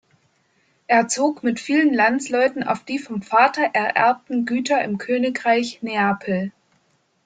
[0.87, 6.51] Er zog mit vielen Landsleuten auf die vom Vater ererbten Güter im Königreich Neapel.